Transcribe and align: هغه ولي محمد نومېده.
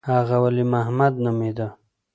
هغه 0.09 0.35
ولي 0.43 0.63
محمد 0.73 1.13
نومېده. 1.23 1.67